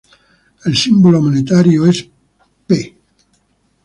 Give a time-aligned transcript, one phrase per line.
[0.65, 2.07] El símbolo monetario, es
[2.67, 2.89] Ᵽ.